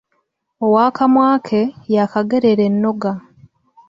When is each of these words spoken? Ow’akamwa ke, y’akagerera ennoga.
Ow’akamwa 0.65 1.29
ke, 1.45 1.61
y’akagerera 1.93 2.63
ennoga. 2.69 3.11